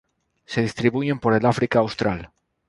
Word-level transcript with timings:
Se 0.45 0.63
distribuyen 0.63 1.19
por 1.19 1.35
el 1.35 1.45
África 1.45 1.77
Austral. 1.77 2.31